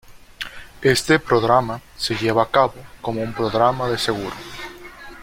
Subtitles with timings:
[0.81, 4.33] Este programa se lleva a cabo como un programa de seguro.